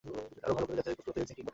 সেটা 0.03 0.21
আরও 0.45 0.53
ভালো 0.57 0.65
করে 0.67 0.77
যাচাইয়ের 0.79 0.97
কষ্টিপাথর 0.99 1.19
হেলসিংকিই 1.19 1.43
বটে। 1.45 1.49